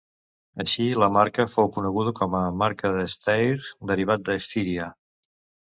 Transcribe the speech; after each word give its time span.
Així 0.63 0.87
la 1.03 1.09
marca 1.17 1.45
fou 1.57 1.69
coneguda 1.77 2.15
com 2.21 2.39
a 2.41 2.41
marca 2.63 2.93
de 2.99 3.07
Steyr 3.19 3.55
derivat 3.95 4.35
a 4.37 4.41
Estíria. 4.43 4.93